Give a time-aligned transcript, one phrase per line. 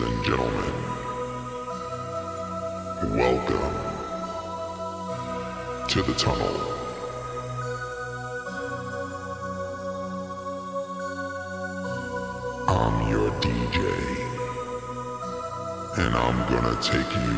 [0.00, 0.72] Ladies and gentlemen,
[3.18, 3.74] welcome
[5.88, 6.56] to the tunnel.
[12.68, 13.78] I'm your DJ,
[15.98, 17.32] and I'm gonna take you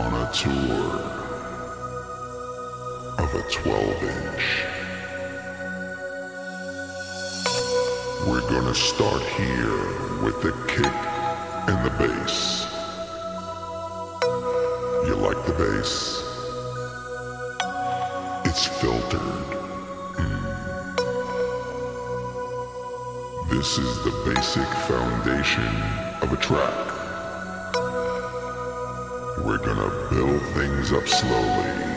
[0.00, 0.86] on a tour
[3.18, 4.44] of a 12 inch.
[8.26, 11.09] We're gonna start here with the kick
[11.70, 12.66] and the bass.
[15.06, 15.94] You like the bass?
[18.44, 19.20] It's filtered.
[20.18, 20.42] Mm.
[23.50, 25.72] This is the basic foundation
[26.22, 26.86] of a track.
[29.44, 31.89] We're gonna build things up slowly.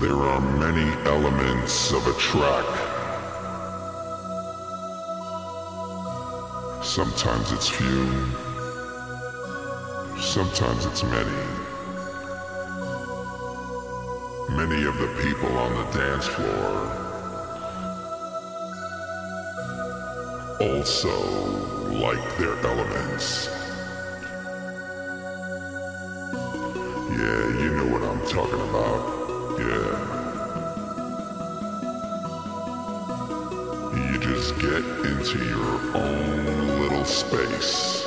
[0.00, 2.64] There are many elements of a track.
[6.84, 8.06] Sometimes it's few,
[10.20, 11.42] sometimes it's many.
[14.50, 17.08] Many of the people on the dance floor
[20.60, 21.10] also
[21.90, 23.48] like their elements.
[27.10, 29.17] Yeah, you know what I'm talking about.
[29.58, 29.66] Yeah.
[33.92, 38.06] You just get into your own little space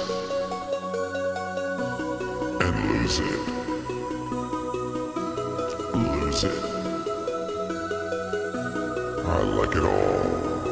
[2.62, 3.42] and lose it.
[5.94, 6.64] Lose it.
[9.26, 10.72] I like it all.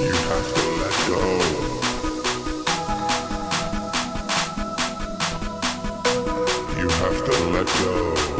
[0.00, 1.79] You have to let go.
[7.60, 8.39] Let go